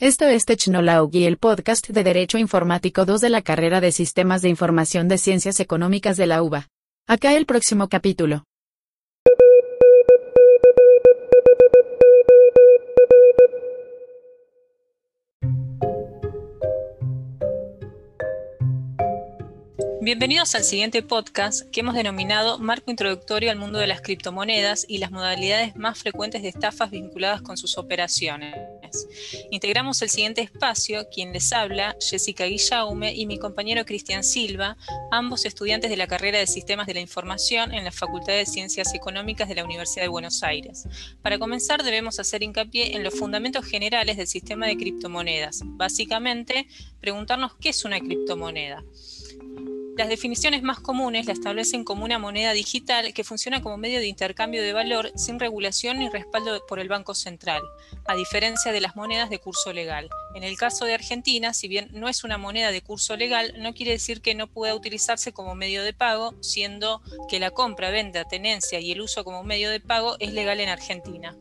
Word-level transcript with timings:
Esto 0.00 0.26
es 0.26 0.44
Technology, 0.44 1.26
el 1.26 1.38
podcast 1.38 1.88
de 1.88 2.04
Derecho 2.04 2.38
Informático 2.38 3.04
2 3.04 3.20
de 3.20 3.30
la 3.30 3.42
carrera 3.42 3.80
de 3.80 3.90
Sistemas 3.90 4.42
de 4.42 4.48
Información 4.48 5.08
de 5.08 5.18
Ciencias 5.18 5.58
Económicas 5.58 6.16
de 6.16 6.28
la 6.28 6.40
UBA. 6.40 6.68
Acá 7.08 7.34
el 7.34 7.46
próximo 7.46 7.88
capítulo. 7.88 8.44
Bienvenidos 20.00 20.54
al 20.54 20.62
siguiente 20.62 21.02
podcast 21.02 21.68
que 21.72 21.80
hemos 21.80 21.96
denominado 21.96 22.60
Marco 22.60 22.92
Introductorio 22.92 23.50
al 23.50 23.58
Mundo 23.58 23.80
de 23.80 23.88
las 23.88 24.00
Criptomonedas 24.00 24.86
y 24.86 24.98
las 24.98 25.10
modalidades 25.10 25.74
más 25.74 25.98
frecuentes 25.98 26.42
de 26.42 26.50
estafas 26.50 26.92
vinculadas 26.92 27.42
con 27.42 27.56
sus 27.56 27.76
operaciones. 27.78 28.54
Integramos 29.50 30.00
el 30.02 30.10
siguiente 30.10 30.40
espacio, 30.40 31.08
quien 31.10 31.32
les 31.32 31.52
habla, 31.52 31.96
Jessica 32.00 32.44
Guillaume 32.44 33.14
y 33.14 33.26
mi 33.26 33.38
compañero 33.38 33.84
Cristian 33.84 34.24
Silva, 34.24 34.76
ambos 35.10 35.44
estudiantes 35.44 35.90
de 35.90 35.96
la 35.96 36.06
carrera 36.06 36.38
de 36.38 36.46
Sistemas 36.46 36.86
de 36.86 36.94
la 36.94 37.00
Información 37.00 37.74
en 37.74 37.84
la 37.84 37.92
Facultad 37.92 38.34
de 38.34 38.46
Ciencias 38.46 38.94
Económicas 38.94 39.48
de 39.48 39.54
la 39.54 39.64
Universidad 39.64 40.04
de 40.04 40.08
Buenos 40.08 40.42
Aires. 40.42 40.86
Para 41.22 41.38
comenzar 41.38 41.82
debemos 41.82 42.18
hacer 42.18 42.42
hincapié 42.42 42.96
en 42.96 43.04
los 43.04 43.14
fundamentos 43.14 43.64
generales 43.64 44.16
del 44.16 44.26
sistema 44.26 44.66
de 44.66 44.76
criptomonedas. 44.76 45.62
Básicamente, 45.64 46.66
preguntarnos 47.00 47.54
qué 47.56 47.70
es 47.70 47.84
una 47.84 48.00
criptomoneda. 48.00 48.82
Las 49.98 50.08
definiciones 50.08 50.62
más 50.62 50.78
comunes 50.78 51.26
la 51.26 51.32
establecen 51.32 51.82
como 51.82 52.04
una 52.04 52.20
moneda 52.20 52.52
digital 52.52 53.12
que 53.12 53.24
funciona 53.24 53.60
como 53.60 53.78
medio 53.78 53.98
de 53.98 54.06
intercambio 54.06 54.62
de 54.62 54.72
valor 54.72 55.10
sin 55.16 55.40
regulación 55.40 55.98
ni 55.98 56.08
respaldo 56.08 56.64
por 56.68 56.78
el 56.78 56.88
Banco 56.88 57.16
Central, 57.16 57.62
a 58.06 58.14
diferencia 58.14 58.70
de 58.70 58.80
las 58.80 58.94
monedas 58.94 59.28
de 59.28 59.40
curso 59.40 59.72
legal. 59.72 60.08
En 60.36 60.44
el 60.44 60.56
caso 60.56 60.84
de 60.84 60.94
Argentina, 60.94 61.52
si 61.52 61.66
bien 61.66 61.88
no 61.90 62.08
es 62.08 62.22
una 62.22 62.38
moneda 62.38 62.70
de 62.70 62.80
curso 62.80 63.16
legal, 63.16 63.54
no 63.58 63.74
quiere 63.74 63.90
decir 63.90 64.22
que 64.22 64.36
no 64.36 64.46
pueda 64.46 64.72
utilizarse 64.76 65.32
como 65.32 65.56
medio 65.56 65.82
de 65.82 65.92
pago, 65.92 66.36
siendo 66.42 67.02
que 67.28 67.40
la 67.40 67.50
compra, 67.50 67.90
venta, 67.90 68.22
tenencia 68.22 68.78
y 68.78 68.92
el 68.92 69.00
uso 69.00 69.24
como 69.24 69.42
medio 69.42 69.68
de 69.68 69.80
pago 69.80 70.14
es 70.20 70.32
legal 70.32 70.60
en 70.60 70.68
Argentina. 70.68 71.36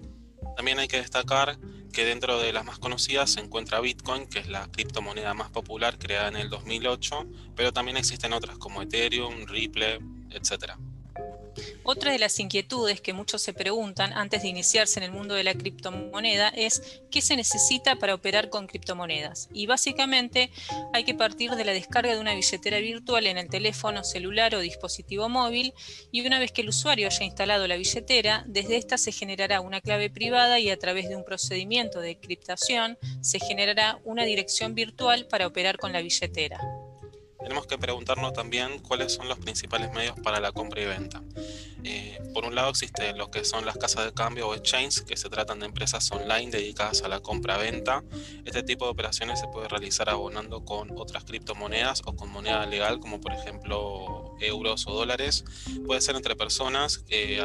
También 0.56 0.80
hay 0.80 0.88
que 0.88 0.98
destacar 0.98 1.60
que 1.92 2.06
dentro 2.06 2.40
de 2.40 2.54
las 2.54 2.66
más 2.66 2.80
conocidas 2.80 3.32
se 3.32 3.40
encuentra 3.40 3.80
Bitcoin, 3.80 4.28
que 4.28 4.40
es 4.40 4.48
la 4.48 4.68
criptomoneda 4.68 5.34
más 5.34 5.50
popular 5.50 5.98
creada 5.98 6.28
en 6.28 6.36
el 6.36 6.50
2008, 6.50 7.26
pero 7.56 7.74
también 7.74 7.98
existen 7.98 8.34
otras 8.34 8.58
como 8.58 8.82
Ethereum, 8.82 9.46
Ripple, 9.46 10.00
etc. 10.32 10.74
Otra 11.84 12.12
de 12.12 12.20
las 12.20 12.40
inquietudes 12.40 13.02
que 13.02 13.14
muchos 13.14 13.42
se 13.42 13.54
preguntan 13.54 14.14
antes 14.14 14.42
de 14.42 14.50
iniciarse 14.50 15.00
en 15.00 15.04
el 15.04 15.12
mundo 15.12 15.36
de 15.36 15.44
la 15.44 15.54
criptomoneda 15.54 16.50
es 16.50 17.02
qué 17.12 17.22
se 17.22 17.36
necesita 17.36 17.96
para 17.96 18.14
operar 18.14 18.50
con 18.50 18.68
criptomonedas. 18.68 19.50
Y 19.54 19.68
básicamente 19.68 20.52
hay 20.94 21.04
que 21.04 21.14
partir 21.14 21.52
de 21.52 21.66
la 21.66 21.74
descarga 21.74 22.14
de 22.14 22.20
una 22.20 22.36
billetera 22.36 22.80
virtual 22.80 23.28
en 23.28 23.38
el 23.38 23.50
teléfono 23.50 24.04
celular 24.04 24.56
o 24.56 24.60
dispositivo 24.60 25.30
móvil 25.30 25.74
y 26.12 26.26
una 26.26 26.40
vez 26.40 26.52
que 26.52 26.62
el 26.62 26.70
usuario 26.70 27.08
haya 27.08 27.24
instalado 27.24 27.68
la 27.68 27.78
billetera, 27.78 28.44
desde 28.48 28.78
esta 28.78 28.98
se 28.98 29.12
generará 29.12 29.62
una 29.62 29.82
clave 29.82 30.10
privada 30.10 30.60
y 30.60 30.70
a 30.70 30.78
través 30.78 31.10
de 31.10 31.16
un 31.16 31.24
procedimiento 31.24 32.02
de 32.02 32.12
encriptación 32.12 32.98
se 33.22 33.40
generará 33.40 34.00
una 34.04 34.24
dirección 34.24 34.76
virtual 34.76 35.28
para 35.28 35.48
operar 35.48 35.78
con 35.78 35.94
la 35.94 36.02
billetera 36.02 36.77
tenemos 37.48 37.66
que 37.66 37.78
preguntarnos 37.78 38.34
también 38.34 38.80
cuáles 38.80 39.14
son 39.14 39.30
los 39.30 39.40
principales 39.40 39.94
medios 39.94 40.20
para 40.20 40.42
la 40.42 40.52
compra 40.52 40.82
y 40.82 40.86
venta. 40.86 41.24
Eh, 41.86 42.20
por 42.34 42.44
un 42.44 42.56
lado 42.56 42.70
existen 42.72 43.18
lo 43.18 43.32
que 43.32 43.46
son 43.46 43.66
las 43.66 43.78
casas 43.78 44.04
de 44.04 44.12
cambio 44.12 44.50
o 44.50 44.54
exchanges, 44.54 45.02
que 45.04 45.16
se 45.16 45.30
tratan 45.30 45.62
de 45.62 45.68
empresas 45.68 46.12
online 46.12 46.52
dedicadas 46.52 47.04
a 47.04 47.08
la 47.08 47.22
compra-venta. 47.22 48.04
Este 48.44 48.64
tipo 48.64 48.84
de 48.84 48.92
operaciones 48.92 49.40
se 49.40 49.48
puede 49.48 49.70
realizar 49.70 50.10
abonando 50.10 50.66
con 50.66 50.92
otras 51.00 51.24
criptomonedas 51.24 52.02
o 52.04 52.18
con 52.18 52.30
moneda 52.30 52.66
legal, 52.66 53.00
como 53.00 53.22
por 53.22 53.32
ejemplo 53.32 54.36
euros 54.42 54.86
o 54.86 54.92
dólares. 54.92 55.46
Puede 55.86 56.02
ser 56.02 56.18
entre 56.18 56.36
personas, 56.36 57.06
eh, 57.08 57.40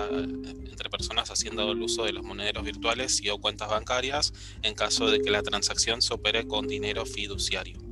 entre 0.68 0.90
personas 0.90 1.30
haciendo 1.30 1.70
el 1.70 1.80
uso 1.80 2.02
de 2.02 2.12
los 2.12 2.24
monederos 2.24 2.64
virtuales 2.64 3.22
y 3.22 3.28
o 3.28 3.38
cuentas 3.38 3.68
bancarias, 3.68 4.32
en 4.62 4.74
caso 4.74 5.08
de 5.08 5.20
que 5.20 5.30
la 5.30 5.44
transacción 5.44 6.02
se 6.02 6.12
opere 6.12 6.48
con 6.48 6.66
dinero 6.66 7.06
fiduciario. 7.06 7.91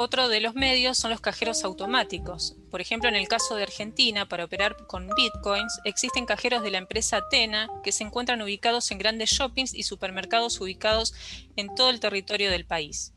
Otro 0.00 0.28
de 0.28 0.38
los 0.38 0.54
medios 0.54 0.96
son 0.96 1.10
los 1.10 1.20
cajeros 1.20 1.64
automáticos. 1.64 2.54
Por 2.70 2.80
ejemplo, 2.80 3.08
en 3.08 3.16
el 3.16 3.26
caso 3.26 3.56
de 3.56 3.64
Argentina, 3.64 4.28
para 4.28 4.44
operar 4.44 4.76
con 4.86 5.08
bitcoins, 5.08 5.80
existen 5.84 6.24
cajeros 6.24 6.62
de 6.62 6.70
la 6.70 6.78
empresa 6.78 7.16
Atena 7.16 7.68
que 7.82 7.90
se 7.90 8.04
encuentran 8.04 8.40
ubicados 8.40 8.92
en 8.92 8.98
grandes 8.98 9.30
shoppings 9.30 9.74
y 9.74 9.82
supermercados 9.82 10.60
ubicados 10.60 11.14
en 11.56 11.74
todo 11.74 11.90
el 11.90 11.98
territorio 11.98 12.48
del 12.48 12.64
país. 12.64 13.12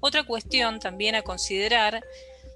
Otra 0.00 0.24
cuestión 0.24 0.80
también 0.80 1.14
a 1.14 1.22
considerar 1.22 2.02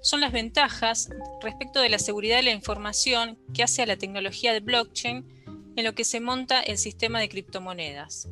son 0.01 0.19
las 0.19 0.33
ventajas 0.33 1.07
respecto 1.41 1.79
de 1.79 1.87
la 1.87 1.99
seguridad 1.99 2.35
de 2.35 2.43
la 2.43 2.51
información 2.51 3.39
que 3.53 3.63
hace 3.63 3.81
a 3.81 3.85
la 3.85 3.95
tecnología 3.95 4.51
de 4.51 4.59
blockchain 4.59 5.25
en 5.77 5.85
lo 5.85 5.95
que 5.95 6.03
se 6.03 6.19
monta 6.19 6.59
el 6.59 6.77
sistema 6.77 7.21
de 7.21 7.29
criptomonedas. 7.29 8.27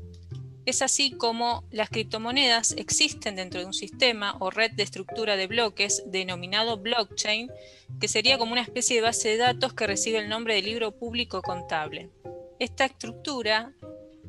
Es 0.68 0.82
así 0.82 1.12
como 1.12 1.64
las 1.72 1.90
criptomonedas 1.90 2.74
existen 2.74 3.38
dentro 3.38 3.62
de 3.62 3.66
un 3.68 3.74
sistema 3.74 4.36
o 4.42 4.50
red 4.50 4.72
de 4.72 4.84
estructura 4.84 5.38
de 5.38 5.48
bloques 5.48 6.04
denominado 6.08 6.76
blockchain, 6.78 7.50
que 8.02 8.10
sería 8.10 8.38
como 8.38 8.52
una 8.52 8.64
especie 8.64 8.98
de 8.98 9.02
base 9.02 9.30
de 9.30 9.38
datos 9.38 9.74
que 9.74 9.88
recibe 9.88 10.18
el 10.18 10.28
nombre 10.28 10.56
de 10.56 10.62
libro 10.62 10.92
público 10.92 11.42
contable. 11.42 12.10
Esta 12.60 12.84
estructura 12.84 13.72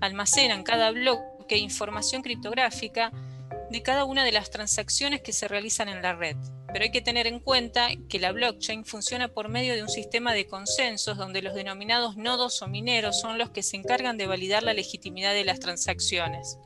almacena 0.00 0.54
en 0.54 0.62
cada 0.62 0.92
bloque 0.92 1.58
información 1.58 2.22
criptográfica 2.22 3.10
de 3.68 3.82
cada 3.82 4.04
una 4.04 4.22
de 4.24 4.30
las 4.30 4.48
transacciones 4.48 5.22
que 5.22 5.32
se 5.32 5.48
realizan 5.48 5.88
en 5.88 6.02
la 6.02 6.14
red. 6.14 6.36
Pero 6.72 6.84
hay 6.84 6.90
que 6.90 7.00
tener 7.00 7.26
en 7.26 7.40
cuenta 7.40 7.88
que 8.08 8.18
la 8.18 8.32
blockchain 8.32 8.84
funciona 8.84 9.28
por 9.28 9.48
medio 9.48 9.74
de 9.74 9.82
un 9.82 9.88
sistema 9.88 10.34
de 10.34 10.46
consensos 10.46 11.16
donde 11.16 11.42
los 11.42 11.54
denominados 11.54 12.16
nodos 12.16 12.60
o 12.62 12.68
mineros 12.68 13.20
son 13.20 13.38
los 13.38 13.50
que 13.50 13.62
se 13.62 13.76
encargan 13.76 14.18
de 14.18 14.26
validar 14.26 14.62
la 14.62 14.74
legitimidad 14.74 15.32
de 15.32 15.44
las 15.44 15.60
transacciones. 15.60 16.58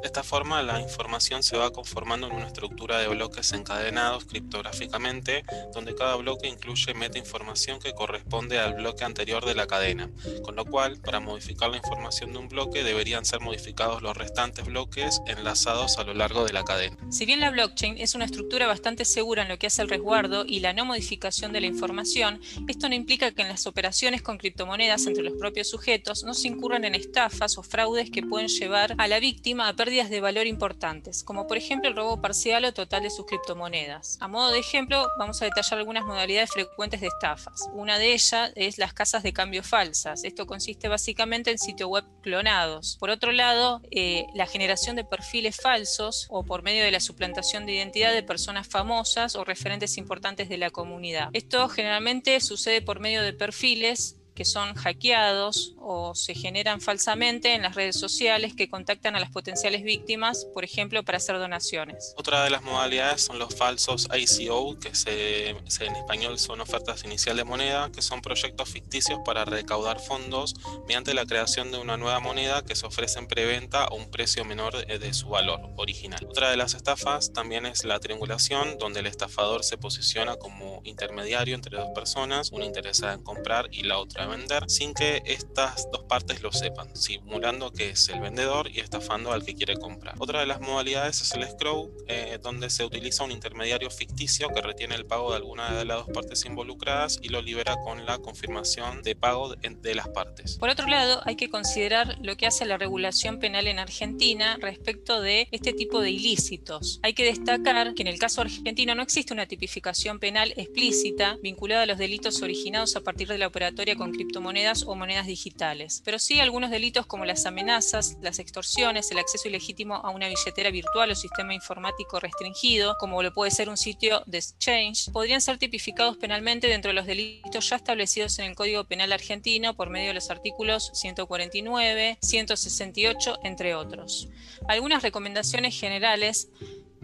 De 0.00 0.06
esta 0.06 0.22
forma, 0.22 0.62
la 0.62 0.80
información 0.80 1.42
se 1.42 1.56
va 1.56 1.72
conformando 1.72 2.28
en 2.28 2.36
una 2.36 2.46
estructura 2.46 2.98
de 2.98 3.08
bloques 3.08 3.52
encadenados 3.52 4.26
criptográficamente, 4.26 5.42
donde 5.74 5.96
cada 5.96 6.14
bloque 6.14 6.46
incluye 6.46 6.94
metainformación 6.94 7.80
que 7.80 7.92
corresponde 7.94 8.60
al 8.60 8.74
bloque 8.74 9.02
anterior 9.02 9.44
de 9.44 9.56
la 9.56 9.66
cadena, 9.66 10.08
con 10.44 10.54
lo 10.54 10.64
cual, 10.64 10.98
para 11.00 11.18
modificar 11.18 11.70
la 11.70 11.78
información 11.78 12.32
de 12.32 12.38
un 12.38 12.48
bloque, 12.48 12.84
deberían 12.84 13.24
ser 13.24 13.40
modificados 13.40 14.00
los 14.00 14.16
restantes 14.16 14.64
bloques 14.66 15.20
enlazados 15.26 15.98
a 15.98 16.04
lo 16.04 16.14
largo 16.14 16.44
de 16.44 16.52
la 16.52 16.62
cadena. 16.62 16.96
Si 17.10 17.26
bien 17.26 17.40
la 17.40 17.50
blockchain 17.50 17.98
es 17.98 18.14
una 18.14 18.26
estructura 18.26 18.68
bastante 18.68 19.04
segura 19.04 19.42
en 19.42 19.48
lo 19.48 19.58
que 19.58 19.66
hace 19.66 19.82
el 19.82 19.88
resguardo 19.88 20.44
y 20.46 20.60
la 20.60 20.74
no 20.74 20.84
modificación 20.84 21.52
de 21.52 21.60
la 21.60 21.66
información, 21.66 22.40
esto 22.68 22.88
no 22.88 22.94
implica 22.94 23.32
que 23.32 23.42
en 23.42 23.48
las 23.48 23.66
operaciones 23.66 24.22
con 24.22 24.38
criptomonedas 24.38 25.06
entre 25.06 25.24
los 25.24 25.36
propios 25.36 25.68
sujetos 25.68 26.22
no 26.22 26.34
se 26.34 26.46
incurran 26.46 26.84
en 26.84 26.94
estafas 26.94 27.58
o 27.58 27.64
fraudes 27.64 28.10
que 28.10 28.22
pueden 28.22 28.46
llevar 28.46 28.94
a 28.96 29.08
la 29.08 29.18
víctima 29.18 29.68
a 29.68 29.74
perder 29.74 29.87
pérdidas 29.88 30.10
de 30.10 30.20
valor 30.20 30.46
importantes, 30.46 31.24
como 31.24 31.46
por 31.46 31.56
ejemplo 31.56 31.88
el 31.88 31.96
robo 31.96 32.20
parcial 32.20 32.62
o 32.66 32.74
total 32.74 33.04
de 33.04 33.08
sus 33.08 33.24
criptomonedas. 33.24 34.18
A 34.20 34.28
modo 34.28 34.50
de 34.50 34.58
ejemplo, 34.58 35.08
vamos 35.18 35.40
a 35.40 35.46
detallar 35.46 35.78
algunas 35.78 36.04
modalidades 36.04 36.50
frecuentes 36.50 37.00
de 37.00 37.06
estafas. 37.06 37.70
Una 37.72 37.98
de 37.98 38.12
ellas 38.12 38.52
es 38.54 38.76
las 38.76 38.92
casas 38.92 39.22
de 39.22 39.32
cambio 39.32 39.62
falsas. 39.62 40.24
Esto 40.24 40.46
consiste 40.46 40.88
básicamente 40.88 41.50
en 41.50 41.56
sitios 41.56 41.88
web 41.88 42.04
clonados. 42.20 42.98
Por 43.00 43.08
otro 43.08 43.32
lado, 43.32 43.80
eh, 43.90 44.26
la 44.34 44.46
generación 44.46 44.94
de 44.94 45.04
perfiles 45.04 45.56
falsos 45.56 46.26
o 46.28 46.44
por 46.44 46.62
medio 46.62 46.84
de 46.84 46.90
la 46.90 47.00
suplantación 47.00 47.64
de 47.64 47.72
identidad 47.72 48.12
de 48.12 48.22
personas 48.22 48.68
famosas 48.68 49.36
o 49.36 49.44
referentes 49.44 49.96
importantes 49.96 50.50
de 50.50 50.58
la 50.58 50.68
comunidad. 50.68 51.30
Esto 51.32 51.66
generalmente 51.70 52.38
sucede 52.40 52.82
por 52.82 53.00
medio 53.00 53.22
de 53.22 53.32
perfiles 53.32 54.17
que 54.38 54.44
son 54.44 54.72
hackeados 54.76 55.74
o 55.80 56.14
se 56.14 56.32
generan 56.32 56.80
falsamente 56.80 57.56
en 57.56 57.62
las 57.62 57.74
redes 57.74 57.98
sociales 57.98 58.54
que 58.54 58.70
contactan 58.70 59.16
a 59.16 59.20
las 59.20 59.30
potenciales 59.30 59.82
víctimas, 59.82 60.46
por 60.54 60.62
ejemplo, 60.62 61.02
para 61.02 61.18
hacer 61.18 61.36
donaciones. 61.40 62.14
Otra 62.16 62.44
de 62.44 62.50
las 62.50 62.62
modalidades 62.62 63.22
son 63.22 63.40
los 63.40 63.52
falsos 63.56 64.06
ICO, 64.16 64.78
que 64.78 64.94
se, 64.94 65.48
en 65.48 65.96
español 65.96 66.38
son 66.38 66.60
ofertas 66.60 67.02
inicial 67.02 67.36
de 67.36 67.42
moneda, 67.42 67.90
que 67.90 68.00
son 68.00 68.22
proyectos 68.22 68.68
ficticios 68.68 69.18
para 69.24 69.44
recaudar 69.44 69.98
fondos 69.98 70.54
mediante 70.86 71.14
la 71.14 71.26
creación 71.26 71.72
de 71.72 71.78
una 71.78 71.96
nueva 71.96 72.20
moneda 72.20 72.64
que 72.64 72.76
se 72.76 72.86
ofrece 72.86 73.18
en 73.18 73.26
preventa 73.26 73.86
a 73.86 73.92
un 73.92 74.08
precio 74.08 74.44
menor 74.44 74.86
de 74.86 75.14
su 75.14 75.30
valor 75.30 75.62
original. 75.74 76.24
Otra 76.30 76.52
de 76.52 76.56
las 76.56 76.74
estafas 76.74 77.32
también 77.32 77.66
es 77.66 77.82
la 77.82 77.98
triangulación, 77.98 78.78
donde 78.78 79.00
el 79.00 79.06
estafador 79.08 79.64
se 79.64 79.78
posiciona 79.78 80.36
como 80.36 80.80
intermediario 80.84 81.56
entre 81.56 81.76
dos 81.76 81.88
personas, 81.92 82.52
una 82.52 82.66
interesada 82.66 83.14
en 83.14 83.24
comprar 83.24 83.66
y 83.72 83.82
la 83.82 83.98
otra 83.98 84.27
vender 84.28 84.64
sin 84.68 84.94
que 84.94 85.22
estas 85.24 85.88
dos 85.90 86.04
partes 86.04 86.42
lo 86.42 86.52
sepan, 86.52 86.94
simulando 86.96 87.72
que 87.72 87.90
es 87.90 88.08
el 88.08 88.20
vendedor 88.20 88.70
y 88.70 88.80
estafando 88.80 89.32
al 89.32 89.44
que 89.44 89.54
quiere 89.54 89.76
comprar. 89.76 90.14
Otra 90.18 90.40
de 90.40 90.46
las 90.46 90.60
modalidades 90.60 91.20
es 91.20 91.32
el 91.32 91.42
escrow, 91.42 91.90
eh, 92.06 92.38
donde 92.42 92.70
se 92.70 92.84
utiliza 92.84 93.24
un 93.24 93.32
intermediario 93.32 93.90
ficticio 93.90 94.48
que 94.48 94.60
retiene 94.60 94.94
el 94.94 95.06
pago 95.06 95.30
de 95.30 95.36
alguna 95.36 95.76
de 95.76 95.84
las 95.84 95.98
dos 95.98 96.08
partes 96.14 96.44
involucradas 96.44 97.18
y 97.22 97.28
lo 97.28 97.42
libera 97.42 97.76
con 97.84 98.04
la 98.06 98.18
confirmación 98.18 99.02
de 99.02 99.16
pago 99.16 99.54
de 99.54 99.94
las 99.94 100.08
partes. 100.08 100.56
Por 100.58 100.68
otro 100.68 100.86
lado, 100.86 101.20
hay 101.24 101.36
que 101.36 101.50
considerar 101.50 102.18
lo 102.22 102.36
que 102.36 102.46
hace 102.46 102.64
la 102.64 102.78
regulación 102.78 103.38
penal 103.38 103.66
en 103.66 103.78
Argentina 103.78 104.56
respecto 104.60 105.20
de 105.20 105.48
este 105.50 105.72
tipo 105.72 106.00
de 106.00 106.10
ilícitos. 106.10 107.00
Hay 107.02 107.14
que 107.14 107.24
destacar 107.24 107.94
que 107.94 108.02
en 108.02 108.08
el 108.08 108.18
caso 108.18 108.40
argentino 108.40 108.94
no 108.94 109.02
existe 109.02 109.32
una 109.32 109.46
tipificación 109.46 110.18
penal 110.18 110.52
explícita 110.56 111.36
vinculada 111.42 111.82
a 111.82 111.86
los 111.86 111.98
delitos 111.98 112.42
originados 112.42 112.96
a 112.96 113.00
partir 113.00 113.28
de 113.28 113.38
la 113.38 113.46
operatoria 113.46 113.96
con 113.96 114.12
criptomonedas 114.18 114.82
o 114.82 114.96
monedas 114.96 115.26
digitales, 115.26 116.02
pero 116.04 116.18
sí 116.18 116.40
algunos 116.40 116.70
delitos 116.70 117.06
como 117.06 117.24
las 117.24 117.46
amenazas, 117.46 118.18
las 118.20 118.40
extorsiones, 118.40 119.10
el 119.10 119.18
acceso 119.18 119.48
ilegítimo 119.48 119.94
a 119.94 120.10
una 120.10 120.28
billetera 120.28 120.70
virtual 120.70 121.12
o 121.12 121.14
sistema 121.14 121.54
informático 121.54 122.18
restringido, 122.18 122.96
como 122.98 123.22
lo 123.22 123.32
puede 123.32 123.52
ser 123.52 123.68
un 123.68 123.76
sitio 123.76 124.22
de 124.26 124.38
exchange, 124.38 125.10
podrían 125.12 125.40
ser 125.40 125.56
tipificados 125.58 126.16
penalmente 126.16 126.66
dentro 126.66 126.88
de 126.90 126.94
los 126.94 127.06
delitos 127.06 127.70
ya 127.70 127.76
establecidos 127.76 128.38
en 128.40 128.46
el 128.46 128.56
Código 128.56 128.84
Penal 128.84 129.12
argentino 129.12 129.74
por 129.74 129.88
medio 129.88 130.08
de 130.08 130.14
los 130.14 130.30
artículos 130.30 130.90
149, 130.94 132.18
168, 132.20 133.38
entre 133.44 133.76
otros. 133.76 134.28
Algunas 134.66 135.02
recomendaciones 135.02 135.78
generales 135.78 136.48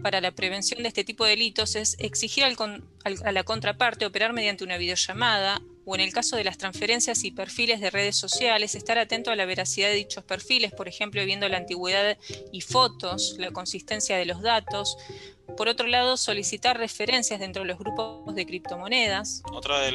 para 0.01 0.19
la 0.19 0.31
prevención 0.31 0.83
de 0.83 0.89
este 0.89 1.05
tipo 1.05 1.23
de 1.23 1.31
delitos 1.31 1.75
es 1.75 1.95
exigir 1.99 2.43
a 2.43 3.31
la 3.31 3.43
contraparte 3.43 4.05
operar 4.05 4.33
mediante 4.33 4.65
una 4.65 4.77
videollamada 4.77 5.61
o 5.85 5.95
en 5.95 6.01
el 6.01 6.11
caso 6.11 6.35
de 6.35 6.43
las 6.43 6.57
transferencias 6.57 7.23
y 7.23 7.31
perfiles 7.31 7.79
de 7.79 7.89
redes 7.89 8.15
sociales, 8.15 8.75
estar 8.75 8.97
atento 8.97 9.31
a 9.31 9.35
la 9.35 9.45
veracidad 9.45 9.89
de 9.89 9.95
dichos 9.95 10.23
perfiles, 10.23 10.71
por 10.73 10.87
ejemplo, 10.87 11.23
viendo 11.25 11.47
la 11.47 11.57
antigüedad 11.57 12.17
y 12.51 12.61
fotos, 12.61 13.35
la 13.37 13.51
consistencia 13.51 14.17
de 14.17 14.25
los 14.25 14.41
datos, 14.41 14.97
por 15.57 15.69
otro 15.69 15.87
lado, 15.87 16.17
solicitar 16.17 16.77
referencias 16.77 17.39
dentro 17.39 17.61
de 17.61 17.69
los 17.69 17.77
grupos 17.77 18.33
de 18.35 18.45
criptomonedas. 18.45 19.41
Otra 19.51 19.79
de, 19.79 19.91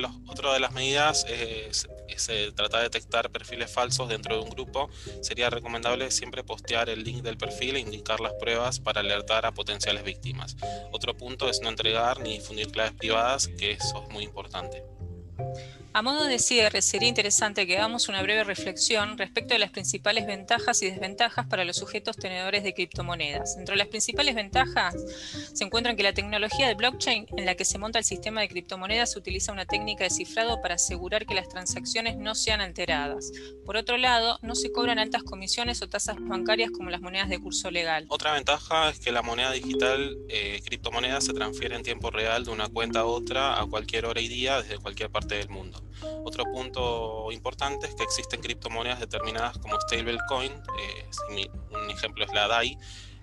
las 0.61 0.73
medidas 0.73 1.27
es, 1.29 1.87
eh, 2.29 2.53
tratar 2.55 2.81
de 2.81 2.85
detectar 2.85 3.31
perfiles 3.31 3.71
falsos 3.71 4.09
dentro 4.09 4.37
de 4.37 4.43
un 4.43 4.51
grupo. 4.51 4.89
Sería 5.21 5.51
recomendable 5.51 6.11
siempre 6.11 6.45
postear 6.45 6.89
el 6.89 7.05
link 7.05 7.23
del 7.23 7.37
perfil 7.37 7.77
e 7.77 7.81
indicar 7.81 8.21
las 8.21 8.33
pruebas 8.35 8.81
para 8.81 9.01
alertar 9.01 9.45
a 9.45 9.53
potenciales 9.53 10.05
víctimas. 10.05 10.57
Otro 10.93 11.17
punto 11.17 11.49
es 11.49 11.61
no 11.61 11.69
entregar 11.69 12.21
ni 12.21 12.39
difundir 12.39 12.71
claves 12.71 12.93
privadas, 12.93 13.49
que 13.49 13.73
eso 13.73 14.05
es 14.07 14.13
muy 14.15 14.25
importante. 14.25 14.83
A 15.93 16.03
modo 16.03 16.25
de 16.25 16.39
cierre, 16.39 16.83
sería 16.83 17.09
interesante 17.09 17.67
que 17.67 17.77
hagamos 17.77 18.09
una 18.09 18.23
breve 18.23 18.45
reflexión 18.45 19.19
respecto 19.19 19.55
de 19.55 19.59
las 19.59 19.73
principales 19.73 20.25
ventajas 20.25 20.81
y 20.83 20.87
desventajas 20.89 21.49
para 21.49 21.65
los 21.65 21.79
sujetos 21.79 22.17
tenedores 22.17 22.63
de 22.63 22.75
criptomonedas. 22.75 23.57
Entre 23.59 23.75
las 23.75 23.89
principales 23.89 24.37
ventajas 24.37 24.95
se 25.53 25.65
encuentran 25.65 25.97
que 25.97 26.05
la 26.05 26.13
tecnología 26.13 26.69
de 26.69 26.75
blockchain 26.75 27.27
en 27.37 27.45
la 27.45 27.57
que 27.57 27.65
se 27.65 27.79
monta 27.79 27.99
el 27.99 28.05
sistema 28.05 28.41
de 28.41 28.49
criptomonedas 28.49 29.17
utiliza 29.17 29.51
una 29.51 29.67
técnica 29.67 30.05
de 30.05 30.11
cifrado 30.11 30.63
para 30.63 30.77
asegurar 30.77 31.27
que 31.27 31.35
las 31.35 31.49
transacciones 31.49 32.17
no 32.17 32.37
sean 32.37 32.61
alteradas. 32.61 33.33
Por 33.67 33.77
otro 33.77 33.97
lado, 33.97 34.39
no 34.43 34.55
se 34.55 34.71
cobran 34.71 35.01
altas 35.01 35.25
comisiones 35.25 35.83
o 35.83 35.89
tasas 35.89 36.19
bancarias 36.21 36.71
como 36.71 36.91
las 36.91 37.01
monedas 37.01 37.29
de 37.29 37.41
curso 37.41 37.69
legal. 37.73 38.07
Otra 38.11 38.35
ventaja 38.35 38.91
es 38.91 39.01
que 39.01 39.11
la 39.11 39.23
moneda 39.23 39.51
digital, 39.51 40.17
eh, 40.29 40.61
criptomoneda, 40.65 41.21
se 41.21 41.33
transfiere 41.33 41.75
en 41.75 41.83
tiempo 41.83 42.13
real 42.13 42.45
de 42.45 42.53
una 42.53 42.69
cuenta 42.69 43.01
a 43.01 43.05
otra 43.07 43.61
a 43.61 43.67
cualquier 43.67 44.07
hora 44.07 44.21
y 44.21 44.29
día 44.29 44.63
desde 44.63 44.79
cualquier 44.79 45.11
parte 45.11 45.35
del 45.35 45.49
mundo. 45.49 45.81
Otro 46.25 46.45
punto 46.45 47.31
importante 47.33 47.87
es 47.87 47.95
que 47.95 48.03
existen 48.03 48.41
criptomonedas 48.41 49.01
determinadas 49.01 49.59
como 49.59 49.81
stablecoin, 49.81 50.53
eh, 50.53 51.51
un 51.71 51.91
ejemplo 51.91 52.25
es 52.25 52.33
la 52.33 52.49
DAI, 52.49 52.79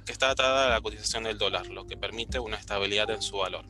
que 0.05 0.11
está 0.11 0.29
atada 0.29 0.67
a 0.67 0.69
la 0.69 0.81
cotización 0.81 1.23
del 1.23 1.37
dólar, 1.37 1.67
lo 1.67 1.85
que 1.85 1.97
permite 1.97 2.39
una 2.39 2.57
estabilidad 2.57 3.09
en 3.09 3.21
su 3.21 3.37
valor. 3.37 3.65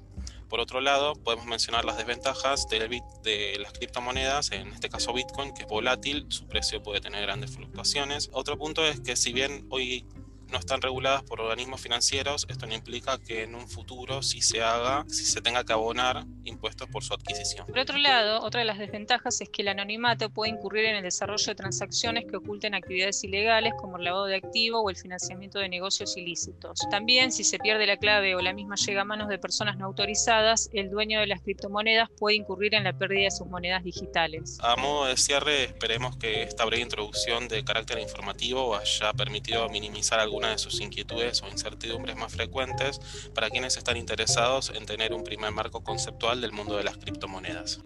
Por 0.50 0.62
otro 0.62 0.80
lado, 0.80 1.14
podemos 1.14 1.46
mencionar 1.46 1.84
las 1.84 1.98
desventajas 1.98 2.68
de 2.70 3.58
las 3.60 3.74
criptomonedas, 3.74 4.52
en 4.52 4.70
este 4.70 4.88
caso 4.88 5.12
Bitcoin, 5.12 5.54
que 5.54 5.64
es 5.64 5.68
volátil, 5.68 6.26
su 6.30 6.48
precio 6.48 6.82
puede 6.82 7.02
tener 7.02 7.24
grandes 7.24 7.52
fluctuaciones. 7.52 8.30
Otro 8.32 8.58
punto 8.58 8.86
es 8.86 9.02
que 9.02 9.18
si 9.18 9.34
bien 9.34 9.68
hoy 9.70 10.06
no 10.52 10.58
están 10.58 10.82
reguladas 10.82 11.24
por 11.24 11.42
organismos 11.42 11.82
financieros, 11.82 12.46
esto 12.50 12.68
no 12.68 12.74
implica 12.74 13.18
que 13.18 13.44
en 13.44 13.56
un 13.56 13.68
futuro 13.68 14.22
sí 14.22 14.42
se 14.42 14.62
haga, 14.62 15.06
si 15.08 15.26
se 15.26 15.42
tenga 15.42 15.64
que 15.64 15.74
abonar 15.74 16.26
impuestos 16.44 16.88
por 16.90 17.04
su 17.04 17.14
adquisición. 17.14 17.68
Por 17.68 17.80
otro 17.80 17.98
lado, 17.98 18.42
otra 18.42 18.62
de 18.62 18.66
las 18.66 18.78
desventajas 18.78 19.42
es 19.42 19.50
que 19.50 19.62
el 19.62 19.70
anonimato 19.70 20.30
puede 20.30 20.52
incurrir 20.52 20.86
en 20.86 20.96
el 20.96 21.04
desarrollo 21.04 21.46
de 21.46 21.56
transacciones 21.56 22.26
que 22.26 22.38
oculten 22.38 22.76
actividades 22.76 23.24
ilegales 23.24 23.74
como 23.80 23.98
el 23.98 24.04
lavado 24.04 24.26
de 24.26 24.36
activo 24.36 24.82
o 24.82 24.90
el 24.90 24.96
financiamiento 24.96 25.60
de 25.60 25.70
negocios 25.70 26.16
ilícitos. 26.18 26.80
También, 26.90 27.32
si 27.32 27.44
se 27.44 27.60
pierde 27.60 27.86
la 27.86 27.98
clave 27.98 28.36
o 28.36 28.40
la 28.40 28.54
misma 28.54 28.76
llega 28.76 29.02
a 29.02 29.06
manos 29.06 29.28
de 29.28 29.38
personas 29.38 29.78
no 29.78 29.86
autorizadas, 29.86 30.70
el 30.74 30.90
dueño 30.90 31.20
de 31.20 31.28
las 31.28 31.42
criptomonedas 31.42 32.10
puede 32.18 32.36
incurrir 32.36 32.76
en 32.76 32.84
la 32.84 32.94
pérdida 32.94 33.26
de 33.26 33.32
sus 33.32 33.48
monedas 33.48 33.84
digitales. 33.84 34.58
A 34.62 34.76
modo 34.76 35.06
de 35.06 35.18
cierre, 35.18 35.66
esperemos 35.66 36.18
que 36.18 36.44
esta 36.44 36.66
breve 36.66 36.84
introducción 36.84 37.48
de 37.48 37.64
carácter 37.64 38.00
informativo 38.00 38.76
haya 38.76 39.14
permitido 39.14 39.68
minimizar 39.70 40.20
algún 40.20 40.37
una 40.38 40.52
de 40.52 40.58
sus 40.58 40.80
inquietudes 40.82 41.42
o 41.42 41.48
incertidumbres 41.48 42.16
más 42.16 42.32
frecuentes 42.32 43.02
para 43.34 43.50
quienes 43.50 43.78
están 43.78 43.98
interesados 43.98 44.72
en 44.74 44.86
tener 44.86 45.14
un 45.14 45.24
primer 45.24 45.52
marco 45.52 45.84
conceptual 45.84 46.42
del 46.42 46.52
mundo 46.52 46.78
de 46.78 46.84
las 46.84 46.98
criptomonedas. 46.98 47.80